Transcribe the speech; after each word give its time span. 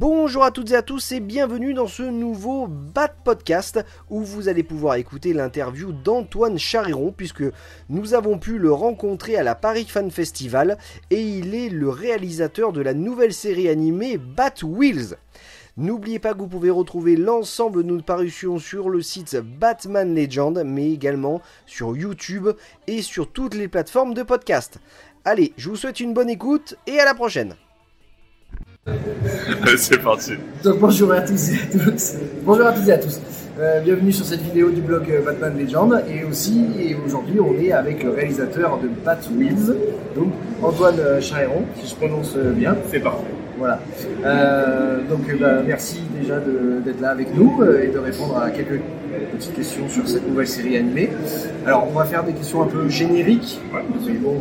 Bonjour 0.00 0.44
à 0.44 0.50
toutes 0.50 0.70
et 0.70 0.76
à 0.76 0.80
tous 0.80 1.12
et 1.12 1.20
bienvenue 1.20 1.74
dans 1.74 1.86
ce 1.86 2.02
nouveau 2.02 2.66
Bat 2.66 3.12
Podcast 3.22 3.84
où 4.08 4.22
vous 4.22 4.48
allez 4.48 4.62
pouvoir 4.62 4.94
écouter 4.94 5.34
l'interview 5.34 5.92
d'Antoine 5.92 6.58
Chariron 6.58 7.12
puisque 7.14 7.44
nous 7.90 8.14
avons 8.14 8.38
pu 8.38 8.56
le 8.56 8.72
rencontrer 8.72 9.36
à 9.36 9.42
la 9.42 9.54
Paris 9.54 9.84
Fan 9.86 10.10
Festival 10.10 10.78
et 11.10 11.20
il 11.20 11.54
est 11.54 11.68
le 11.68 11.90
réalisateur 11.90 12.72
de 12.72 12.80
la 12.80 12.94
nouvelle 12.94 13.34
série 13.34 13.68
animée 13.68 14.16
Bat 14.16 14.62
Wheels. 14.62 15.16
N'oubliez 15.76 16.18
pas 16.18 16.32
que 16.32 16.38
vous 16.38 16.48
pouvez 16.48 16.70
retrouver 16.70 17.16
l'ensemble 17.16 17.82
de 17.82 17.88
nos 17.88 18.00
parutions 18.00 18.58
sur 18.58 18.88
le 18.88 19.02
site 19.02 19.36
Batman 19.36 20.14
Legend 20.14 20.62
mais 20.64 20.90
également 20.90 21.42
sur 21.66 21.94
YouTube 21.94 22.48
et 22.86 23.02
sur 23.02 23.30
toutes 23.30 23.54
les 23.54 23.68
plateformes 23.68 24.14
de 24.14 24.22
podcast. 24.22 24.78
Allez, 25.26 25.52
je 25.58 25.68
vous 25.68 25.76
souhaite 25.76 26.00
une 26.00 26.14
bonne 26.14 26.30
écoute 26.30 26.74
et 26.86 26.98
à 26.98 27.04
la 27.04 27.12
prochaine 27.12 27.54
C'est 29.76 30.02
parti. 30.02 30.32
Donc, 30.64 30.78
bonjour 30.78 31.12
à 31.12 31.20
tous 31.20 31.50
et 31.50 31.54
à 31.54 31.66
tous. 31.90 32.14
Bonjour 32.44 32.66
à 32.66 32.72
tous 32.72 32.88
et 32.88 32.92
à 32.92 32.98
tous. 32.98 33.20
Euh, 33.58 33.80
bienvenue 33.80 34.10
sur 34.10 34.24
cette 34.24 34.40
vidéo 34.40 34.70
du 34.70 34.80
blog 34.80 35.04
euh, 35.10 35.20
Batman 35.22 35.58
Legend 35.58 36.02
et 36.08 36.24
aussi 36.24 36.64
et 36.78 36.94
aujourd'hui 36.94 37.40
on 37.40 37.60
est 37.60 37.72
avec 37.72 38.02
le 38.02 38.10
réalisateur 38.10 38.78
de 38.78 38.88
Bat 39.04 39.18
Wheels, 39.36 39.76
donc 40.16 40.32
Antoine 40.62 40.98
euh, 40.98 41.20
Chariron, 41.20 41.64
si 41.78 41.90
je 41.90 41.94
prononce 41.94 42.34
bien. 42.36 42.74
C'est 42.90 43.00
parfait. 43.00 43.26
Voilà. 43.58 43.80
Euh, 44.24 45.00
donc 45.10 45.30
bah, 45.38 45.60
merci 45.66 46.00
déjà 46.18 46.38
d'être 46.38 47.02
là 47.02 47.10
avec 47.10 47.34
nous 47.34 47.62
et 47.62 47.88
de 47.88 47.98
répondre 47.98 48.38
à 48.38 48.50
quelques 48.50 48.80
petites 49.34 49.54
questions 49.56 49.90
sur 49.90 50.08
cette 50.08 50.26
nouvelle 50.26 50.48
série 50.48 50.78
animée. 50.78 51.10
Alors 51.66 51.86
on 51.86 51.98
va 51.98 52.06
faire 52.06 52.24
des 52.24 52.32
questions 52.32 52.62
un 52.62 52.66
peu 52.66 52.88
génériques, 52.88 53.60
mais 54.06 54.14
bon 54.14 54.38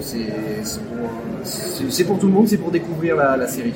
c'est 1.44 2.04
pour, 2.06 2.20
tout 2.20 2.28
le 2.28 2.34
monde, 2.34 2.48
c'est 2.48 2.58
pour 2.58 2.72
découvrir 2.72 3.18
la, 3.18 3.36
la 3.36 3.48
série. 3.48 3.74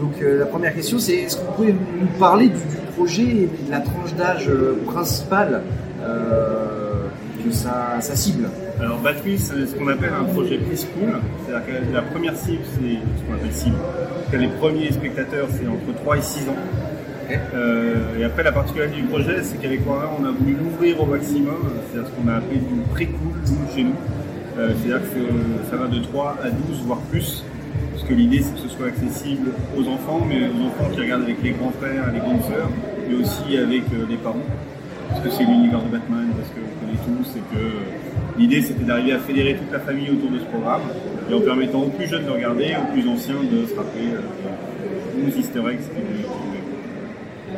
Donc 0.00 0.14
euh, 0.22 0.38
la 0.38 0.46
première 0.46 0.74
question 0.74 0.98
c'est 0.98 1.14
est-ce 1.14 1.36
que 1.36 1.42
vous 1.46 1.52
pouvez 1.52 1.72
nous 1.72 2.06
parler 2.18 2.48
du, 2.48 2.54
du 2.54 2.76
projet 2.96 3.22
et 3.22 3.50
de 3.66 3.70
la 3.70 3.80
tranche 3.80 4.14
d'âge 4.14 4.48
euh, 4.48 4.74
principale 4.86 5.62
euh, 6.02 7.06
que 7.44 7.52
ça, 7.52 7.98
ça 8.00 8.16
cible? 8.16 8.48
Alors 8.80 8.98
Battery, 8.98 9.38
c'est 9.38 9.66
ce 9.66 9.74
qu'on 9.74 9.88
appelle 9.88 10.12
un 10.18 10.24
projet 10.24 10.56
preschool. 10.58 11.20
C'est-à-dire 11.44 11.66
que 11.66 11.94
la 11.94 12.02
première 12.02 12.36
cible, 12.36 12.62
c'est 12.74 12.80
ce 12.80 13.26
qu'on 13.26 13.34
appelle 13.34 13.52
cible. 13.52 13.76
Que 14.32 14.36
les 14.38 14.48
premiers 14.48 14.90
spectateurs, 14.90 15.48
c'est 15.50 15.66
entre 15.66 15.94
3 16.02 16.16
et 16.16 16.22
6 16.22 16.48
ans. 16.48 16.56
Euh, 17.54 18.18
et 18.18 18.24
après, 18.24 18.42
la 18.42 18.52
particularité 18.52 18.96
du 18.96 19.06
projet, 19.06 19.42
c'est 19.42 19.58
qu'avec 19.60 19.86
Warner, 19.86 20.08
on 20.18 20.24
a 20.24 20.30
voulu 20.30 20.54
l'ouvrir 20.54 21.00
au 21.02 21.06
maximum. 21.06 21.56
C'est-à-dire 21.92 22.10
ce 22.10 22.22
qu'on 22.22 22.28
a 22.28 22.36
appelé 22.36 22.58
du 22.58 22.80
pré-cool 22.92 23.34
chez 23.74 23.84
nous. 23.84 23.94
Euh, 24.58 24.70
C'est-à-dire 24.82 25.02
que 25.02 25.70
ça 25.70 25.76
va 25.76 25.86
de 25.86 26.02
3 26.02 26.36
à 26.42 26.48
12, 26.50 26.82
voire 26.86 27.00
plus. 27.10 27.44
Que 28.10 28.16
l'idée, 28.16 28.42
c'est 28.42 28.52
que 28.54 28.68
ce 28.68 28.76
soit 28.76 28.88
accessible 28.88 29.52
aux 29.78 29.86
enfants, 29.86 30.26
mais 30.28 30.48
aux 30.48 30.66
enfants 30.66 30.90
qui 30.92 31.00
regardent 31.00 31.22
avec 31.22 31.40
les 31.44 31.52
grands 31.52 31.70
frères 31.70 32.08
et 32.08 32.12
les 32.12 32.18
grandes 32.18 32.42
sœurs, 32.42 32.68
mais 33.08 33.14
aussi 33.14 33.56
avec 33.56 33.82
euh, 33.92 34.04
les 34.10 34.16
parents. 34.16 34.42
Parce 35.08 35.20
que 35.20 35.30
c'est 35.30 35.44
l'univers 35.44 35.80
de 35.80 35.90
Batman, 35.90 36.26
parce 36.36 36.48
qu'on 36.48 36.66
connaît 36.82 36.98
tous, 37.06 37.36
et 37.36 37.54
que 37.54 37.62
euh, 37.62 38.36
l'idée, 38.36 38.62
c'était 38.62 38.82
d'arriver 38.82 39.12
à 39.12 39.20
fédérer 39.20 39.54
toute 39.54 39.70
la 39.70 39.78
famille 39.78 40.10
autour 40.10 40.28
de 40.28 40.40
ce 40.40 40.44
programme, 40.46 40.82
et 41.30 41.34
en 41.34 41.40
permettant 41.40 41.82
aux 41.82 41.90
plus 41.90 42.08
jeunes 42.08 42.26
de 42.26 42.30
regarder, 42.30 42.74
aux 42.82 42.92
plus 42.92 43.08
anciens 43.08 43.44
de 43.44 43.64
se 43.64 43.76
rappeler 43.76 44.10
euh, 44.12 45.24
nos 45.24 45.30
easter 45.30 45.60
eggs. 45.70 45.86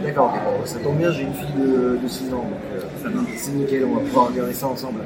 D'accord, 0.05 0.35
ok, 0.61 0.67
ça 0.67 0.79
tombe 0.81 0.97
bien, 0.99 1.13
j'ai 1.13 1.23
une 1.23 1.35
fille 1.35 1.53
de, 1.57 1.99
de 2.03 2.09
6 2.09 2.25
ans, 2.33 2.45
donc 2.49 2.61
euh, 2.75 3.09
c'est 3.37 3.53
nickel, 3.53 3.85
on 3.85 3.95
va 3.97 4.01
pouvoir 4.01 4.29
regarder 4.29 4.53
ça 4.53 4.67
ensemble. 4.67 5.01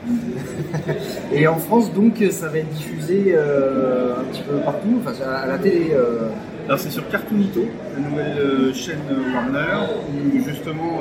Et 1.32 1.46
en 1.46 1.56
France, 1.56 1.92
donc, 1.92 2.22
ça 2.30 2.48
va 2.48 2.58
être 2.58 2.70
diffusé 2.70 3.34
euh, 3.34 4.14
un 4.20 4.24
petit 4.24 4.42
peu 4.42 4.56
partout, 4.64 5.00
enfin 5.04 5.12
à 5.24 5.46
la 5.46 5.58
télé. 5.58 5.88
euh, 5.92 6.28
Alors 6.66 6.78
c'est 6.78 6.90
sur 6.90 7.06
Cartoonito, 7.10 7.64
la 7.94 8.08
nouvelle 8.08 8.38
euh, 8.38 8.72
chaîne 8.72 8.98
Warner, 9.34 9.86
où 10.08 10.38
justement 10.42 11.00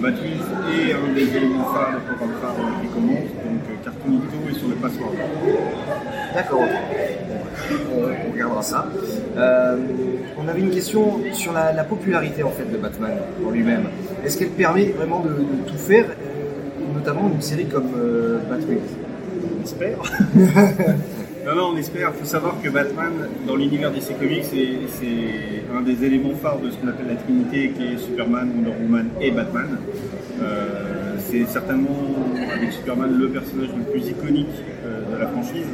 Batwheels 0.00 0.46
est 0.88 0.92
un 0.92 1.12
des 1.14 1.36
éléments 1.36 1.64
phares, 1.64 1.92
le 1.94 2.14
programme 2.14 2.38
phare 2.40 2.54
qui 2.80 2.88
commence, 2.88 3.18
donc 3.18 3.62
euh, 3.70 3.84
Cartoonito 3.84 4.36
est 4.50 4.54
sur 4.58 4.68
le 4.68 4.71
D'accord. 6.34 6.64
On, 7.92 8.28
on 8.28 8.32
regardera 8.32 8.62
ça. 8.62 8.88
Euh, 9.36 9.76
on 10.38 10.48
avait 10.48 10.60
une 10.60 10.70
question 10.70 11.20
sur 11.32 11.52
la, 11.52 11.72
la 11.72 11.84
popularité 11.84 12.42
en 12.42 12.50
fait 12.50 12.70
de 12.70 12.76
Batman 12.76 13.12
en 13.46 13.50
lui-même. 13.50 13.84
Est-ce 14.24 14.38
qu'elle 14.38 14.50
permet 14.50 14.86
vraiment 14.86 15.20
de, 15.20 15.30
tout 15.66 15.78
faire, 15.78 16.06
euh, 16.06 16.94
notamment 16.94 17.30
une 17.32 17.42
série 17.42 17.66
comme 17.66 17.92
euh, 17.96 18.38
Batman? 18.48 18.78
On 19.58 19.62
espère. 19.62 19.98
non, 21.46 21.54
non, 21.54 21.70
on 21.74 21.76
espère. 21.76 22.12
Il 22.14 22.20
faut 22.20 22.26
savoir 22.26 22.56
que 22.62 22.68
Batman, 22.68 23.12
dans 23.46 23.56
l'univers 23.56 23.90
DC 23.90 24.18
Comics, 24.18 24.44
c'est 24.44 25.76
un 25.76 25.80
des 25.82 26.04
éléments 26.04 26.34
phares 26.34 26.58
de 26.58 26.70
ce 26.70 26.76
qu'on 26.76 26.88
appelle 26.88 27.08
la 27.08 27.16
Trinité, 27.16 27.70
qui 27.70 27.94
est 27.94 27.98
Superman, 27.98 28.50
Wonder 28.54 28.72
Woman 28.82 29.08
et 29.20 29.30
Batman. 29.30 29.78
C'est 31.32 31.46
certainement, 31.46 31.96
avec 32.54 32.72
Superman, 32.72 33.18
le 33.18 33.28
personnage 33.30 33.70
le 33.74 33.84
plus 33.90 34.06
iconique 34.10 34.48
euh, 34.84 35.00
de 35.14 35.18
la 35.18 35.28
franchise. 35.28 35.66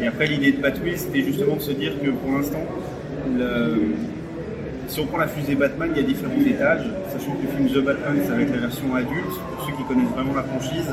Et 0.00 0.06
après, 0.06 0.26
l'idée 0.26 0.52
de 0.52 0.62
Batwheels, 0.62 0.98
c'était 0.98 1.22
justement 1.22 1.56
de 1.56 1.60
se 1.60 1.72
dire 1.72 1.92
que 2.02 2.10
pour 2.10 2.32
l'instant, 2.32 2.64
si 4.88 5.00
on 5.00 5.06
prend 5.06 5.18
la 5.18 5.28
fusée 5.28 5.54
Batman, 5.54 5.90
il 5.94 6.00
y 6.00 6.04
a 6.04 6.08
différents 6.08 6.40
étages, 6.40 6.86
sachant 7.12 7.32
que 7.32 7.42
le 7.42 7.48
film 7.48 7.68
The 7.68 7.84
Batman, 7.84 8.16
ça 8.26 8.34
va 8.34 8.40
être 8.40 8.54
la 8.54 8.60
version 8.60 8.94
adulte, 8.94 9.36
pour 9.54 9.66
ceux 9.66 9.72
qui 9.76 9.84
connaissent 9.84 10.14
vraiment 10.16 10.34
la 10.34 10.44
franchise. 10.44 10.90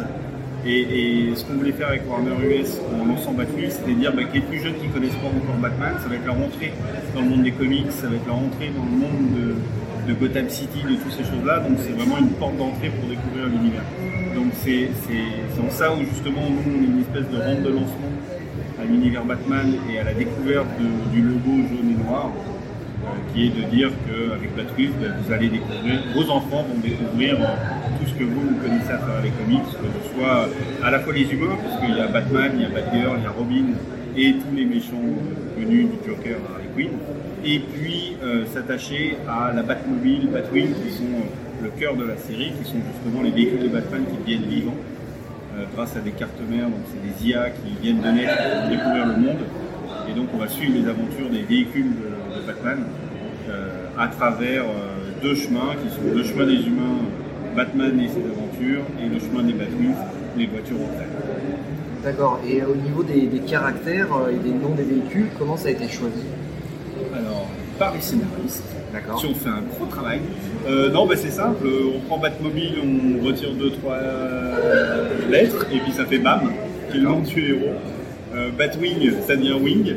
Et, 0.66 1.32
ce 1.36 1.46
qu'on 1.46 1.54
voulait 1.54 1.72
faire 1.72 1.88
avec 1.88 2.04
Warner 2.10 2.36
US 2.44 2.82
en 2.94 3.06
lançant 3.06 3.32
Batman, 3.32 3.66
c'était 3.70 3.94
dire 3.94 4.14
bah, 4.14 4.24
que 4.26 4.34
les 4.34 4.42
plus 4.42 4.60
jeunes 4.60 4.76
qui 4.76 4.88
connaissent 4.90 5.16
pas 5.24 5.28
encore 5.28 5.56
Batman, 5.62 5.94
ça 6.04 6.10
va 6.10 6.16
être 6.16 6.26
leur 6.26 6.36
entrée 6.36 6.74
dans 7.16 7.22
le 7.22 7.30
monde 7.30 7.44
des 7.44 7.52
comics, 7.52 7.92
ça 7.92 8.08
va 8.08 8.16
être 8.16 8.28
leur 8.28 8.36
entrée 8.36 8.70
dans 8.76 8.84
le 8.84 8.98
monde 9.00 9.32
de, 9.40 9.56
de 10.10 10.14
Gotham 10.16 10.50
City, 10.50 10.82
de 10.82 10.96
toutes 10.96 11.14
ces 11.14 11.24
choses-là. 11.24 11.60
Donc 11.60 11.78
c'est 11.78 11.94
vraiment 11.94 12.18
une 12.18 12.32
porte 12.32 12.58
d'entrée 12.58 12.90
pour 12.90 13.08
découvrir 13.08 13.46
l'univers. 13.46 13.86
Donc 14.34 14.52
c'est 14.58 14.90
en 15.62 15.70
ça 15.70 15.94
où 15.94 16.00
justement 16.00 16.50
nous 16.50 16.66
on 16.66 16.82
est 16.82 16.88
une 16.88 17.02
espèce 17.02 17.30
de 17.30 17.38
rampe 17.38 17.62
de 17.62 17.70
lancement 17.70 18.14
à 18.82 18.86
l'univers 18.86 19.24
Batman 19.24 19.76
et 19.92 20.00
à 20.00 20.04
la 20.04 20.14
découverte 20.14 20.68
du 21.14 21.22
logo 21.22 21.52
jaune 21.70 21.94
et 21.94 22.04
noir, 22.04 22.32
euh, 22.32 23.08
qui 23.34 23.48
est 23.48 23.50
de 23.50 23.64
dire 23.70 23.92
qu'avec 24.06 24.56
Batwheels, 24.56 24.94
bah, 25.00 25.08
vous 25.22 25.32
allez 25.34 25.50
découvrir, 25.50 26.00
vos 26.16 26.32
enfants 26.32 26.64
vont 26.64 26.80
découvrir 26.82 27.36
euh, 27.36 27.46
tout 28.00 28.08
ce 28.10 28.14
que 28.16 28.24
vous, 28.24 28.40
vous 28.40 28.56
connaissez 28.64 28.92
à 28.92 28.98
travers 28.98 29.22
les 29.22 29.32
comics, 29.32 29.66
que 29.66 29.90
ce 30.00 30.16
soit 30.16 30.50
à 30.84 30.90
la 30.90 31.00
fois 31.02 31.14
les 31.14 31.30
humains, 31.30 31.58
parce 31.62 31.80
qu'il 31.82 31.96
y 31.96 32.00
a 32.00 32.08
Batman, 32.08 32.52
il 32.56 32.62
y 32.62 32.66
a 32.66 32.70
Batgirl, 32.70 33.18
il 33.18 33.24
y 33.24 33.28
a 33.28 33.32
Robin, 33.32 33.66
et 34.18 34.34
tous 34.34 34.56
les 34.56 34.66
méchants 34.66 35.02
connus 35.56 35.86
du 35.86 36.08
Joker 36.08 36.38
à 36.48 36.56
Harley 36.56 36.70
Quinn, 36.76 36.98
et 37.46 37.60
puis 37.60 38.16
euh, 38.24 38.46
s'attacher 38.46 39.18
à 39.28 39.54
la 39.54 39.64
Batmobile, 39.64 40.28
Batwing, 40.32 40.74
qui 40.74 40.92
sont 40.92 41.04
euh, 41.04 41.64
le 41.64 41.70
cœur 41.80 41.96
de 41.96 42.06
la 42.06 42.18
série, 42.18 42.52
qui 42.62 42.70
sont 42.70 42.80
justement 42.94 43.24
les 43.24 43.32
véhicules 43.32 43.64
de 43.64 43.68
Batman 43.68 44.04
qui 44.10 44.18
deviennent 44.18 44.50
vivants 44.50 44.76
euh, 45.58 45.64
grâce 45.76 45.96
à 45.96 46.00
des 46.00 46.12
cartes 46.12 46.40
mères, 46.50 46.66
donc 46.66 46.82
c'est 46.88 47.02
des 47.02 47.30
IA 47.30 47.50
qui 47.50 47.82
viennent 47.82 48.02
de 48.02 48.10
naître 48.10 48.36
pour 48.38 48.70
découvrir 48.70 49.06
le 49.06 49.18
monde. 49.18 49.40
Et 50.10 50.14
donc 50.14 50.30
on 50.34 50.38
va 50.38 50.48
suivre 50.48 50.74
les 50.76 50.88
aventures 50.88 51.30
des 51.30 51.44
véhicules 51.44 51.92
de, 51.92 52.20
Batman 52.48 52.80
à 53.98 54.08
travers 54.08 54.64
deux 55.22 55.36
chemins 55.36 55.76
qui 55.84 55.94
sont 55.94 56.16
le 56.16 56.24
chemin 56.24 56.46
des 56.46 56.66
humains, 56.66 56.98
Batman 57.56 58.00
et 58.00 58.08
ses 58.08 58.24
aventures, 58.26 58.84
et 59.00 59.10
le 59.10 59.20
chemin 59.20 59.44
des 59.44 59.54
Batwings, 59.54 59.96
les 60.38 60.48
voitures 60.48 60.78
en 60.78 60.98
terre. 60.98 61.29
D'accord. 62.04 62.40
Et 62.48 62.62
au 62.64 62.76
niveau 62.76 63.04
des, 63.04 63.28
des 63.28 63.40
caractères 63.40 64.08
euh, 64.14 64.32
et 64.32 64.36
des 64.36 64.52
noms 64.52 64.74
des 64.76 64.84
véhicules, 64.84 65.28
comment 65.38 65.58
ça 65.58 65.68
a 65.68 65.72
été 65.72 65.88
choisi 65.88 66.24
Alors, 67.14 67.48
par 67.78 67.94
les 67.94 68.02
scénaristes, 68.02 68.64
D'accord. 68.94 69.20
si 69.20 69.28
on 69.28 69.36
fait 69.36 69.50
un 69.50 69.64
gros 69.76 69.86
travail. 69.86 70.22
Euh, 70.68 70.90
non, 70.92 71.06
bah, 71.06 71.16
c'est 71.18 71.32
simple, 71.32 71.68
on 71.96 72.00
prend 72.08 72.18
Batmobile, 72.18 72.76
on 72.84 73.26
retire 73.26 73.54
deux, 73.54 73.72
trois 73.72 73.96
euh, 73.96 75.08
lettres, 75.30 75.66
et 75.74 75.80
puis 75.80 75.92
ça 75.92 76.06
fait 76.06 76.20
BAM, 76.20 76.52
qui 76.90 76.98
est 76.98 77.00
le 77.02 77.08
nom 77.08 77.20
du 77.20 77.54
héros. 77.54 77.74
Euh, 78.36 78.50
Batwing, 78.58 79.12
ça 79.28 79.36
devient 79.36 79.54
Wing. 79.62 79.94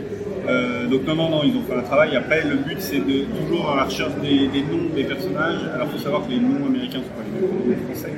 Euh, 0.49 0.87
donc 0.89 1.07
non, 1.07 1.15
non, 1.15 1.29
non, 1.31 1.41
ils 1.45 1.57
ont 1.57 1.63
fait 1.63 1.77
un 1.79 1.83
travail. 1.83 2.17
Après, 2.17 2.43
le 2.43 2.57
but, 2.57 2.81
c'est 2.81 2.99
de 2.99 3.25
toujours 3.47 3.71
à 3.71 3.77
la 3.77 3.85
recherche 3.85 4.15
des, 4.23 4.49
des 4.49 4.63
noms 4.63 4.89
des 4.95 5.05
personnages. 5.05 5.61
Alors, 5.75 5.87
il 5.93 5.99
faut 5.99 6.03
savoir 6.05 6.27
que 6.27 6.31
les 6.33 6.41
noms 6.41 6.67
américains 6.67 6.99
ne 6.99 7.05
sont 7.05 7.11
pas 7.11 7.23
les 7.25 7.41
mêmes 7.47 7.51
que 7.63 7.69
les 7.69 7.77
noms 7.77 7.95
français. 7.95 8.13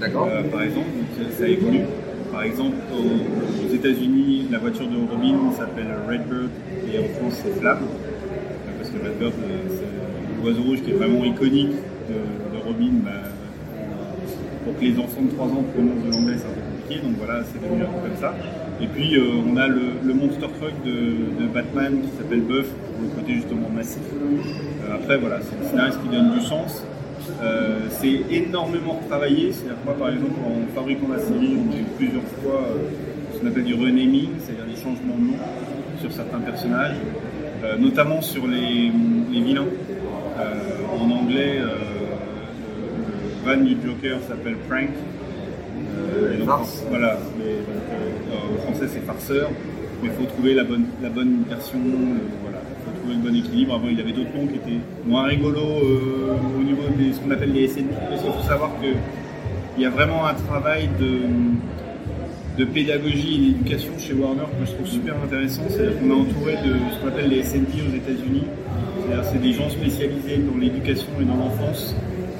D'accord. 0.00 0.28
Euh, 0.30 0.42
par 0.44 0.62
exemple, 0.62 0.86
donc 0.96 1.30
ça, 1.32 1.38
ça 1.38 1.48
évolue. 1.48 1.80
Par 2.32 2.42
exemple, 2.42 2.76
aux, 2.92 3.74
États-Unis, 3.74 4.48
la 4.50 4.58
voiture 4.58 4.86
de 4.86 4.96
Robin 4.96 5.52
s'appelle 5.56 5.88
Redbird 6.08 6.50
et 6.92 6.98
en 6.98 7.08
France 7.18 7.40
c'est 7.42 7.60
Flamme. 7.60 7.86
Parce 8.78 8.90
que 8.90 8.96
Redbird, 8.96 9.32
euh, 9.32 9.58
c'est 9.68 10.42
l'oiseau 10.42 10.62
rouge 10.62 10.82
qui 10.82 10.90
est 10.90 10.94
vraiment 10.94 11.24
iconique 11.24 11.72
de, 12.08 12.58
Robin. 12.64 12.92
Bah, 13.04 13.10
pour 14.64 14.78
que 14.78 14.84
les 14.84 14.98
enfants 14.98 15.22
de 15.22 15.30
3 15.30 15.46
ans 15.46 15.64
prononcent 15.74 16.04
de 16.06 16.10
l'anglais, 16.10 16.36
c'est 16.38 16.46
un 16.46 16.54
peu 16.54 16.60
compliqué. 16.72 17.02
Donc 17.02 17.16
voilà, 17.18 17.42
c'est 17.44 17.62
devenu 17.62 17.82
un 17.82 17.86
peu 17.86 18.08
comme 18.08 18.18
ça. 18.18 18.34
Et 18.80 18.86
puis 18.86 19.16
euh, 19.16 19.42
on 19.46 19.56
a 19.56 19.68
le, 19.68 20.14
monster 20.14 20.48
truck 20.58 20.74
de, 20.84 21.46
Batman 21.52 22.00
qui 22.02 22.16
s'appelle 22.16 22.40
Buff 22.40 22.66
pour 22.66 23.02
le 23.02 23.08
côté 23.08 23.34
justement 23.34 23.68
massif. 23.68 24.02
Euh, 24.12 24.94
après 24.94 25.18
voilà, 25.18 25.40
c'est 25.42 25.58
le 25.60 25.68
scénariste 25.68 25.98
qui 26.02 26.08
donne 26.08 26.32
du 26.32 26.40
sens. 26.40 26.82
Euh, 27.42 27.80
c'est 27.90 28.20
énormément 28.30 29.00
retravaillé. 29.02 29.52
C'est-à-dire 29.52 29.80
que 29.80 29.84
moi, 29.86 29.94
par 29.98 30.08
exemple, 30.10 30.32
en 30.46 30.74
fabriquant 30.74 31.08
la 31.12 31.18
série, 31.18 31.56
on 31.56 31.72
a 31.72 31.76
eu 31.76 31.84
plusieurs 31.96 32.22
fois 32.22 32.62
euh, 32.62 33.32
ce 33.32 33.38
qu'on 33.38 33.46
appelle 33.46 33.64
du 33.64 33.74
renaming, 33.74 34.30
c'est-à-dire 34.40 34.66
des 34.66 34.76
changements 34.80 35.16
de 35.16 35.32
nom 35.32 35.38
sur 36.00 36.12
certains 36.12 36.38
personnages, 36.40 36.96
euh, 37.64 37.76
notamment 37.78 38.20
sur 38.20 38.46
les, 38.46 38.90
les 39.32 39.40
vilains. 39.40 39.66
En 41.00 41.10
anglais, 41.10 41.60
le 41.60 43.50
van 43.50 43.62
du 43.62 43.76
Joker 43.84 44.18
s'appelle 44.28 44.56
Prank. 44.68 44.90
Et 46.32 46.38
donc, 46.38 46.46
Farce. 46.46 46.82
Voilà, 46.88 47.18
mais 47.38 47.54
en 48.32 48.62
français 48.62 48.88
c'est 48.88 49.00
farceur, 49.00 49.50
mais 50.02 50.08
il 50.08 50.12
faut 50.12 50.24
trouver 50.32 50.54
la 50.54 50.64
bonne, 50.64 50.86
la 51.02 51.08
bonne 51.08 51.44
version. 51.48 51.78
voilà, 52.42 52.58
trouver 53.04 53.16
bon 53.16 53.36
équilibre. 53.36 53.74
Avant, 53.74 53.88
il 53.90 54.00
avait 54.00 54.12
d'autres 54.12 54.34
noms 54.36 54.46
qui 54.46 54.56
étaient 54.56 54.80
moins 55.06 55.24
rigolos 55.24 55.58
euh, 55.58 56.36
au 56.58 56.62
niveau 56.62 56.82
de 56.98 57.12
ce 57.12 57.20
qu'on 57.20 57.30
appelle 57.30 57.52
les 57.52 57.68
SNP, 57.68 57.92
parce 58.08 58.22
qu'il 58.22 58.32
faut 58.32 58.48
savoir 58.48 58.70
qu'il 58.80 59.82
y 59.82 59.86
a 59.86 59.90
vraiment 59.90 60.26
un 60.26 60.34
travail 60.34 60.88
de, 60.98 62.64
pédagogie 62.64 63.34
et 63.34 63.38
d'éducation 63.52 63.92
chez 63.98 64.14
Warner 64.14 64.44
que 64.58 64.66
je 64.66 64.72
trouve 64.72 64.86
super 64.86 65.14
intéressant. 65.22 65.62
C'est-à-dire 65.68 65.98
qu'on 65.98 66.10
est 66.10 66.20
entouré 66.20 66.52
de 66.64 66.74
ce 66.92 67.00
qu'on 67.00 67.08
appelle 67.08 67.28
les 67.28 67.42
SND 67.42 67.74
aux 67.88 67.94
États-Unis. 67.94 68.44
C'est-à-dire 69.00 69.24
c'est 69.24 69.42
des 69.42 69.52
gens 69.52 69.68
spécialisés 69.68 70.38
dans 70.38 70.58
l'éducation 70.58 71.08
et 71.20 71.24
dans 71.24 71.36
l'enfance 71.36 71.94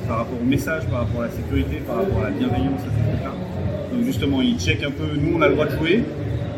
par 0.09 0.19
rapport 0.19 0.39
au 0.41 0.45
message, 0.47 0.85
par 0.87 1.01
rapport 1.01 1.23
à 1.23 1.27
la 1.27 1.33
sécurité, 1.33 1.83
par 1.87 1.97
rapport 1.97 2.21
à 2.21 2.25
la 2.25 2.31
bienveillance, 2.31 2.81
trucs-là. 2.81 3.33
Donc 3.93 4.05
justement, 4.05 4.41
ils 4.41 4.59
checkent 4.59 4.85
un 4.85 4.91
peu, 4.91 5.17
nous 5.19 5.37
on 5.37 5.43
a 5.43 5.49
le 5.49 5.55
droit 5.55 5.67
de 5.67 5.77
jouer, 5.77 6.05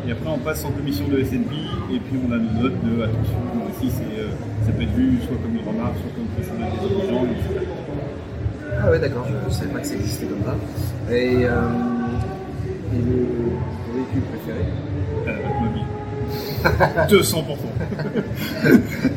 et 0.06 0.12
après 0.12 0.28
on 0.30 0.38
passe 0.38 0.64
en 0.64 0.70
commission 0.70 1.06
de 1.08 1.22
SNP, 1.22 1.52
et 1.92 1.98
puis 1.98 2.18
on 2.26 2.32
a 2.32 2.36
nos 2.36 2.62
notes 2.62 2.80
de 2.84 3.02
attention, 3.02 3.38
si 3.80 3.90
c'est, 3.90 4.20
euh, 4.20 4.28
ça 4.64 4.72
peut 4.72 4.82
être 4.82 4.94
vu 4.94 5.18
soit 5.26 5.36
comme 5.42 5.54
une 5.56 5.66
remarque, 5.66 5.96
soit 5.96 6.12
comme 6.14 6.26
quelque 6.36 6.48
chose 6.48 6.58
d'intelligent, 6.58 7.24
etc. 7.24 7.66
Ah 8.82 8.90
ouais, 8.90 8.98
d'accord, 8.98 9.26
je 9.28 9.48
ne 9.48 9.52
savais 9.52 9.70
pas 9.72 9.80
que 9.80 9.86
ça 9.86 9.94
existait 9.94 10.26
comme 10.26 10.44
ça. 10.44 10.54
Et, 11.14 11.44
euh, 11.46 11.50
et 12.94 12.98
le, 12.98 13.16
le 13.16 13.94
véhicule 13.94 14.22
préféré 14.30 14.64
Euh, 15.26 15.42
Batmobile. 15.42 15.86
200%. 17.08 17.46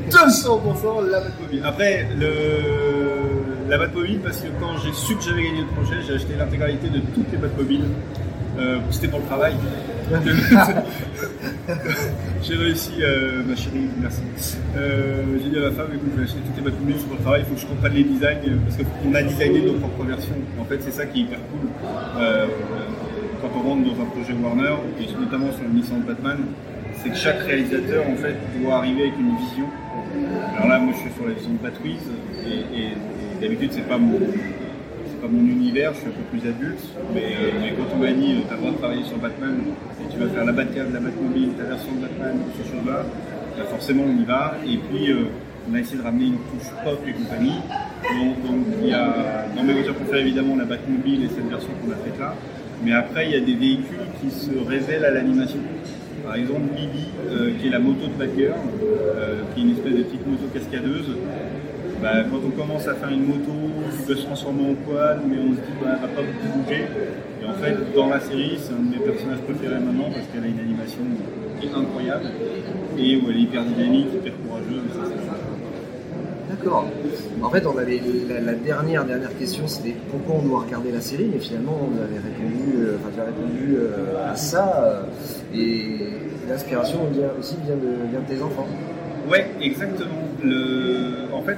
200% 0.09 1.09
la 1.11 1.19
Batmobile. 1.19 1.61
Après, 1.65 2.07
le, 2.17 3.69
la 3.69 3.77
Batmobile, 3.77 4.19
parce 4.23 4.37
que 4.39 4.47
quand 4.59 4.77
j'ai 4.83 4.93
su 4.93 5.15
que 5.15 5.21
j'avais 5.23 5.43
gagné 5.43 5.61
le 5.61 5.67
projet, 5.67 5.97
j'ai 6.07 6.13
acheté 6.15 6.33
l'intégralité 6.37 6.89
de 6.89 6.99
toutes 7.13 7.31
les 7.31 7.37
Batmobiles. 7.37 7.85
Euh, 8.59 8.77
C'était 8.91 9.07
pour 9.07 9.19
le 9.19 9.25
travail. 9.25 9.53
j'ai 12.41 12.55
réussi, 12.55 12.91
euh, 13.01 13.43
ma 13.47 13.55
chérie, 13.55 13.87
merci. 14.01 14.21
Euh, 14.75 15.23
j'ai 15.43 15.49
dit 15.49 15.57
à 15.57 15.61
ma 15.69 15.71
femme, 15.71 15.87
écoute, 15.93 16.09
je 16.13 16.17
vais 16.19 16.23
acheter 16.23 16.39
toutes 16.45 16.57
les 16.57 16.63
Batmobiles 16.71 16.95
pour 17.07 17.15
le 17.17 17.21
travail, 17.21 17.41
il 17.41 17.45
faut 17.47 17.53
que 17.55 17.61
je 17.61 17.65
comprenne 17.67 17.93
les 17.93 18.03
designs, 18.03 18.41
euh, 18.47 18.57
parce 18.65 18.77
qu'on 18.77 19.13
a 19.15 19.21
designé 19.23 19.61
nos 19.61 19.73
propres 19.73 20.03
versions. 20.05 20.35
En 20.59 20.65
fait, 20.65 20.79
c'est 20.81 20.91
ça 20.91 21.05
qui 21.05 21.19
est 21.19 21.23
hyper 21.23 21.39
cool. 21.51 21.69
Quand 23.41 23.49
on 23.55 23.69
rentre 23.69 23.83
dans 23.83 24.01
un 24.01 24.05
projet 24.07 24.33
Warner, 24.33 24.75
et 24.99 25.05
notamment 25.19 25.51
sur 25.53 25.63
une 25.63 25.75
licence 25.77 26.03
Batman, 26.05 26.37
c'est 27.01 27.09
que 27.09 27.15
chaque 27.15 27.39
réalisateur 27.43 28.03
en 28.09 28.15
fait 28.15 28.35
doit 28.61 28.75
arriver 28.77 29.03
avec 29.03 29.13
une 29.19 29.37
vision. 29.37 29.65
Alors 30.57 30.67
là, 30.69 30.79
moi, 30.79 30.93
je 30.95 30.99
suis 31.05 31.11
sur 31.15 31.25
la 31.27 31.33
vision 31.35 31.51
de 31.53 31.59
Batwiz, 31.63 32.01
et, 32.45 32.49
et- 32.77 32.91
et 32.91 33.41
d'habitude, 33.41 33.71
c'est 33.71 33.87
pas 33.87 33.97
mon 33.97 34.19
pas 35.21 35.27
mon 35.27 35.45
univers, 35.45 35.93
je 35.93 35.99
suis 35.99 36.07
un 36.07 36.11
peu 36.11 36.37
plus 36.37 36.49
adulte, 36.49 36.83
mais, 37.13 37.35
euh, 37.35 37.75
quand 37.77 37.95
on 37.95 37.99
m'a 37.99 38.11
dit 38.11 38.41
tu 38.47 38.49
as 38.49 38.55
le 38.55 38.59
droit 38.59 38.71
de 38.71 38.77
travailler 38.77 39.03
sur 39.03 39.17
Batman 39.17 39.55
et 40.01 40.13
tu 40.13 40.19
vas 40.19 40.27
faire 40.27 40.45
la 40.45 40.51
Batcave, 40.51 40.93
la 40.93 40.99
Batmobile, 40.99 41.49
ta 41.57 41.63
version 41.63 41.91
de 41.93 42.01
Batman, 42.01 42.37
ces 42.57 42.71
choses-là, 42.71 43.03
bah, 43.57 43.63
forcément 43.69 44.03
on 44.07 44.21
y 44.21 44.25
va. 44.25 44.55
Et 44.65 44.77
puis 44.77 45.11
euh, 45.11 45.25
on 45.69 45.75
a 45.75 45.79
essayé 45.79 45.97
de 45.97 46.03
ramener 46.03 46.27
une 46.27 46.39
touche 46.49 46.71
pop 46.83 46.99
et 47.07 47.11
compagnie. 47.13 47.59
Donc, 48.45 48.65
il 48.81 48.89
y 48.89 48.93
a 48.93 49.45
dans 49.55 49.63
mes 49.63 49.73
voitures 49.73 49.95
préférées 49.95 50.21
évidemment 50.21 50.55
la 50.55 50.65
Batmobile 50.65 51.25
et 51.25 51.27
cette 51.27 51.49
version 51.49 51.69
qu'on 51.81 51.91
a 51.91 51.95
faite 51.95 52.19
là. 52.19 52.33
Mais 52.83 52.93
après 52.93 53.25
il 53.27 53.31
y 53.31 53.35
a 53.35 53.41
des 53.41 53.55
véhicules 53.55 54.07
qui 54.21 54.31
se 54.31 54.51
révèlent 54.67 55.05
à 55.05 55.11
l'animation. 55.11 55.59
Par 56.25 56.35
exemple 56.35 56.61
Bibi, 56.75 57.05
euh, 57.29 57.51
qui 57.59 57.67
est 57.67 57.71
la 57.71 57.79
moto 57.79 58.07
de 58.07 58.13
Batgirl, 58.13 58.53
euh, 58.83 59.41
qui 59.53 59.61
est 59.61 59.63
une 59.63 59.71
espèce 59.71 59.93
de 59.93 60.03
petite 60.03 60.27
moto 60.27 60.43
cascadeuse. 60.53 61.15
Bah, 62.01 62.23
quand 62.31 62.39
on 62.45 62.51
commence 62.51 62.87
à 62.87 62.95
faire 62.95 63.09
une 63.09 63.25
moto 63.25 63.51
qui 63.91 64.05
peut 64.05 64.15
se 64.15 64.25
transformer 64.25 64.71
en 64.71 64.75
poil, 64.75 65.19
mais 65.27 65.35
on 65.37 65.51
se 65.51 65.59
dit 65.59 65.75
bah, 65.83 65.95
elle 65.95 66.01
va 66.01 66.07
pas 66.07 66.21
beaucoup 66.21 66.59
bouger. 66.59 66.85
Et 67.41 67.45
en 67.45 67.53
fait, 67.53 67.75
dans 67.93 68.07
la 68.07 68.19
série, 68.21 68.57
c'est 68.57 68.73
un 68.73 68.79
de 68.79 68.91
mes 68.97 69.03
personnages 69.03 69.39
préférés 69.39 69.79
maintenant 69.79 70.09
parce 70.13 70.25
qu'elle 70.27 70.43
a 70.43 70.47
une 70.47 70.59
animation 70.59 71.03
qui 71.59 71.67
est 71.67 71.73
incroyable 71.75 72.25
et 72.97 73.17
où 73.17 73.29
elle 73.29 73.37
est 73.37 73.41
hyper 73.41 73.63
dynamique, 73.65 74.07
hyper 74.13 74.33
courageuse. 74.45 74.83
et 74.87 74.93
ça, 74.93 75.03
c'est 75.05 75.27
chouette. 75.27 75.59
D'accord. 76.49 76.85
En 77.43 77.49
fait, 77.49 77.65
on 77.67 77.77
avait 77.77 78.01
la, 78.27 78.39
la 78.41 78.53
dernière 78.53 79.05
dernière 79.05 79.37
question, 79.37 79.67
c'était 79.67 79.95
pourquoi 80.09 80.35
on 80.43 80.47
doit 80.47 80.59
regarder 80.61 80.91
la 80.91 81.01
série, 81.01 81.29
mais 81.31 81.39
finalement, 81.39 81.77
vous 81.91 81.99
avez 82.01 82.15
répondu, 82.15 82.77
euh, 82.77 82.97
enfin, 82.99 83.09
tu 83.13 83.21
as 83.21 83.25
répondu 83.25 83.75
euh, 83.77 84.31
à 84.31 84.35
ça, 84.35 84.83
euh, 84.83 85.03
et 85.53 85.97
l'inspiration 86.49 87.05
vient 87.11 87.29
aussi 87.39 87.55
vient 87.65 87.75
de, 87.75 88.09
vient 88.09 88.21
de 88.21 88.35
tes 88.35 88.41
enfants. 88.41 88.67
Ouais, 89.29 89.47
exactement. 89.61 90.28
En 90.43 91.41
fait, 91.43 91.57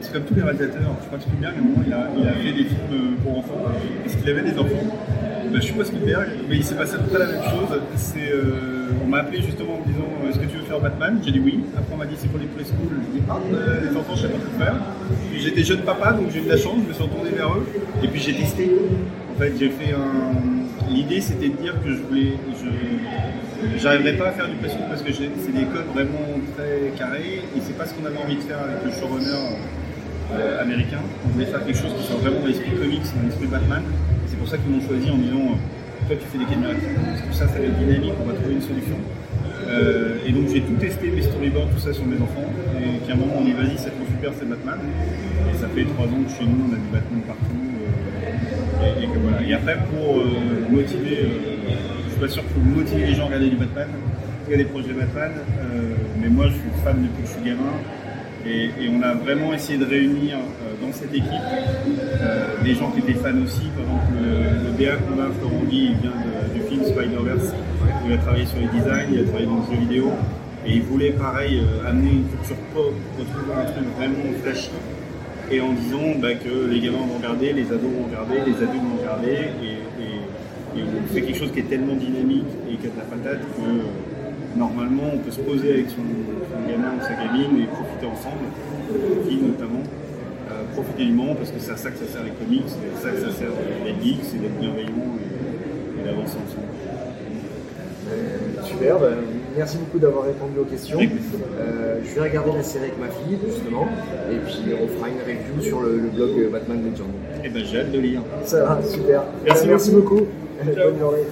c'est 0.00 0.12
comme 0.12 0.24
tous 0.24 0.34
les 0.34 0.42
réalisateurs. 0.42 0.96
Je 1.00 1.06
crois 1.06 1.18
que 1.18 1.24
Spielberg, 1.24 1.54
à 1.56 2.08
il 2.16 2.28
a, 2.28 2.32
fait 2.32 2.52
des 2.52 2.64
films 2.64 2.92
euh, 2.92 3.22
pour 3.22 3.38
enfants. 3.38 3.60
Est-ce 4.04 4.16
qu'il 4.16 4.30
avait 4.30 4.42
des 4.42 4.58
enfants 4.58 4.84
ben, 5.50 5.54
Je 5.54 5.60
suis 5.60 5.74
pas 5.74 5.84
Spielberg, 5.84 6.28
mais 6.48 6.56
il 6.56 6.64
s'est 6.64 6.74
passé 6.74 6.94
à 6.94 6.98
peu 6.98 7.10
près 7.10 7.18
la 7.18 7.26
même 7.26 7.42
chose. 7.42 7.80
Euh, 8.16 8.88
On 9.04 9.08
m'a 9.08 9.18
appelé 9.18 9.42
justement 9.42 9.74
en 9.74 9.80
me 9.80 9.92
disant 9.92 10.08
Est-ce 10.28 10.38
que 10.38 10.46
tu 10.46 10.58
veux 10.58 10.64
faire 10.64 10.80
Batman? 10.80 11.20
J'ai 11.24 11.32
dit 11.32 11.40
oui. 11.40 11.60
Après, 11.76 11.94
on 11.94 11.96
m'a 11.96 12.06
dit 12.06 12.14
C'est 12.16 12.28
pour 12.28 12.38
les 12.38 12.46
preschool. 12.46 12.76
J'ai 13.12 13.20
dit 13.20 13.26
Ah, 13.28 13.38
euh, 13.52 13.90
les 13.90 13.96
enfants, 13.96 14.14
je 14.14 14.22
sais 14.22 14.28
pas 14.28 14.38
tout 14.38 14.58
faire. 14.58 14.76
J'étais 15.38 15.64
jeune 15.64 15.80
papa, 15.80 16.12
donc 16.12 16.30
j'ai 16.30 16.40
eu 16.40 16.44
de 16.44 16.48
la 16.48 16.56
chance. 16.56 16.76
Je 16.82 16.88
me 16.88 16.92
suis 16.92 17.02
retourné 17.02 17.30
vers 17.30 17.48
eux. 17.48 17.66
Et 18.02 18.08
puis 18.08 18.20
j'ai 18.20 18.34
testé. 18.34 18.70
En 19.34 19.38
fait, 19.38 19.52
j'ai 19.58 19.70
fait 19.70 19.92
un. 19.92 20.90
L'idée, 20.90 21.20
c'était 21.20 21.48
de 21.48 21.56
dire 21.56 21.74
que 21.82 21.90
je 21.90 21.98
voulais. 22.02 22.32
J'arriverais 23.78 24.14
pas 24.14 24.28
à 24.28 24.32
faire 24.32 24.48
du 24.48 24.56
preschool 24.56 24.84
parce 24.88 25.02
que 25.02 25.12
c'est 25.12 25.52
des 25.52 25.64
codes 25.64 25.88
vraiment 25.94 26.28
très 26.56 26.92
carrés 26.96 27.40
et 27.56 27.60
c'est 27.62 27.76
pas 27.76 27.86
ce 27.86 27.94
qu'on 27.94 28.04
avait 28.04 28.18
envie 28.18 28.36
de 28.36 28.42
faire 28.42 28.60
avec 28.60 28.84
le 28.84 28.90
showrunner 28.92 29.56
euh, 30.32 30.62
américain. 30.62 31.00
On 31.24 31.28
voulait 31.28 31.46
faire 31.46 31.64
quelque 31.64 31.78
chose 31.78 31.94
qui 31.96 32.04
soit 32.04 32.20
vraiment 32.20 32.40
dans 32.40 32.46
l'esprit 32.46 32.72
comics, 32.72 33.08
dans 33.16 33.24
l'esprit 33.24 33.46
Batman. 33.46 33.82
C'est 34.26 34.36
pour 34.36 34.48
ça 34.48 34.58
qu'ils 34.58 34.70
m'ont 34.70 34.84
choisi 34.84 35.10
en 35.10 35.16
disant 35.16 35.56
euh, 35.56 36.08
Toi, 36.08 36.16
tu 36.20 36.26
fais 36.28 36.38
des 36.38 36.44
caméras 36.44 36.74
parce 36.74 37.22
que 37.22 37.32
ça, 37.32 37.48
ça 37.48 37.58
va 37.58 37.64
être 37.64 37.78
dynamique, 37.78 38.12
on 38.20 38.28
va 38.28 38.34
trouver 38.34 38.54
une 38.54 38.66
solution. 38.66 38.98
Euh, 39.68 40.26
et 40.26 40.32
donc, 40.32 40.48
j'ai 40.52 40.60
tout 40.60 40.76
testé, 40.76 41.10
mes 41.10 41.22
storyboards, 41.22 41.70
tout 41.72 41.80
ça 41.80 41.92
sur 41.92 42.04
mes 42.06 42.20
enfants. 42.20 42.50
Et 42.76 43.06
qu'à 43.06 43.14
un 43.14 43.16
moment, 43.16 43.40
on 43.40 43.44
dit 43.44 43.52
Vas-y, 43.52 43.78
c'est 43.78 43.94
trop 43.94 44.04
super, 44.04 44.32
c'est 44.36 44.48
Batman. 44.48 44.78
Et 45.48 45.56
ça 45.56 45.68
fait 45.72 45.84
trois 45.96 46.06
ans 46.06 46.22
que 46.26 46.32
chez 46.34 46.44
nous, 46.44 46.60
on 46.68 46.72
a 46.74 46.78
du 46.78 46.90
Batman 46.92 47.20
partout. 47.26 47.56
Et, 48.82 49.04
et 49.04 49.06
que 49.06 49.18
voilà. 49.18 49.56
Après, 49.56 49.76
pour 49.90 50.18
euh, 50.18 50.24
motiver, 50.70 51.18
euh, 51.20 51.74
je 52.04 52.10
suis 52.10 52.20
pas 52.20 52.28
sûr 52.28 52.42
qu'il 52.42 52.52
faut 52.52 52.68
motiver 52.78 53.06
les 53.06 53.14
gens 53.14 53.24
à 53.24 53.26
regarder 53.26 53.50
du 53.50 53.56
Batman, 53.56 53.88
regarder 54.44 54.64
des 54.64 54.70
projets 54.70 54.92
Batman, 54.92 55.32
euh, 55.36 55.94
mais 56.20 56.28
moi, 56.28 56.46
je 56.48 56.52
suis 56.52 56.82
fan 56.84 56.96
depuis 57.02 57.22
que 57.22 57.28
je 57.28 57.32
suis 57.32 57.44
gamin. 57.44 57.72
Et, 58.48 58.70
on 58.88 59.02
a 59.02 59.12
vraiment 59.14 59.52
essayé 59.52 59.76
de 59.76 59.84
réunir 59.84 60.36
euh, 60.36 60.86
dans 60.86 60.92
cette 60.92 61.12
équipe 61.12 61.46
des 62.62 62.74
gens 62.74 62.90
qui 62.92 63.00
étaient 63.00 63.18
fans 63.18 63.36
aussi. 63.42 63.66
Par 63.74 63.82
exemple, 63.82 64.12
le, 64.22 64.66
le 64.66 64.70
BA 64.78 64.96
qu'on 65.02 65.18
a, 65.20 65.26
Florent 65.38 65.64
Guy, 65.68 65.90
il 65.90 65.96
vient 65.96 66.12
du 66.54 66.60
film 66.68 66.84
Spider-Verse. 66.84 67.52
Il 68.06 68.12
a 68.12 68.18
travaillé 68.18 68.46
sur 68.46 68.58
les 68.60 68.68
designs, 68.68 69.08
il 69.12 69.20
a 69.20 69.24
travaillé 69.24 69.46
dans 69.46 69.56
le 69.56 69.74
jeu 69.74 69.80
vidéo. 69.80 70.12
Et 70.64 70.74
il 70.74 70.82
voulait, 70.82 71.10
pareil, 71.10 71.60
amener 71.86 72.10
une 72.10 72.28
culture 72.28 72.56
pop, 72.72 72.94
retrouver 73.18 73.60
un 73.60 73.64
truc 73.64 73.84
vraiment 73.96 74.38
flashy. 74.42 74.70
Et 75.50 75.60
en 75.60 75.72
disant 75.72 76.18
bah, 76.20 76.34
que 76.34 76.68
les 76.68 76.80
gamins 76.80 77.06
vont 77.06 77.18
regarder, 77.18 77.52
les 77.52 77.66
ados 77.66 77.82
vont 77.82 78.06
regarder, 78.08 78.34
les 78.46 78.56
adultes 78.56 78.82
vont 78.82 78.98
regarder. 78.98 79.36
Et, 79.62 79.76
on 80.76 81.14
fait 81.14 81.22
quelque 81.22 81.38
chose 81.38 81.52
qui 81.52 81.60
est 81.60 81.70
tellement 81.70 81.94
dynamique 81.94 82.44
et 82.70 82.76
qui 82.76 82.86
a 82.86 82.90
de 82.90 82.98
la 82.98 83.04
patate 83.04 83.40
que 83.40 83.62
euh, 83.62 83.88
normalement 84.56 85.04
on 85.14 85.18
peut 85.18 85.30
se 85.30 85.40
poser 85.40 85.72
avec 85.72 85.86
son, 85.88 86.04
gamin 86.68 86.92
ou 86.98 87.02
sa 87.02 87.14
gamine 87.14 87.62
et 87.62 87.66
profiter 87.66 88.06
ensemble, 88.06 88.44
qui 89.26 89.36
notamment, 89.36 89.80
euh, 90.50 90.64
profiter 90.74 91.06
du 91.06 91.12
moment 91.12 91.34
parce 91.34 91.50
que 91.50 91.60
c'est 91.60 91.72
à 91.72 91.76
ça 91.78 91.90
que 91.90 91.98
ça 91.98 92.06
sert 92.06 92.24
les 92.24 92.32
comics, 92.32 92.68
c'est 92.68 92.92
à 92.92 93.00
ça 93.00 93.16
que 93.16 93.20
ça 93.24 93.38
sert 93.38 93.48
les 93.86 94.04
geeks, 94.04 94.20
c'est 94.22 94.38
d'être 94.38 94.58
bienveillant 94.60 95.16
et, 95.16 96.04
d'avancer 96.04 96.36
ensemble. 96.44 96.68
Euh, 98.10 98.62
super, 98.62 98.98
ben, 98.98 99.16
merci 99.56 99.78
beaucoup 99.78 99.98
d'avoir 99.98 100.24
répondu 100.24 100.58
aux 100.60 100.64
questions. 100.64 100.98
Euh, 101.00 102.00
je 102.04 102.14
vais 102.14 102.28
regarder 102.28 102.52
la 102.52 102.62
série 102.62 102.86
avec 102.86 102.98
ma 102.98 103.08
fille, 103.08 103.38
justement, 103.46 103.88
et 104.30 104.36
puis 104.36 104.74
on 104.82 104.86
fera 104.88 105.08
une 105.08 105.20
review 105.20 105.62
sur 105.62 105.80
le, 105.80 105.96
le 105.96 106.08
blog 106.08 106.50
Batman 106.52 106.78
Legend. 106.84 107.08
Et 107.44 107.48
ben 107.48 107.62
j'ai 107.64 107.80
hâte 107.80 107.92
de 107.92 107.98
lire. 107.98 108.22
Ça 108.44 108.64
va, 108.64 108.80
super. 108.82 109.22
Merci 109.44 109.66
merci 109.68 109.90
beaucoup. 109.90 110.26
Ciao. 110.64 110.90
Bonne 110.90 110.98
journée. 110.98 111.24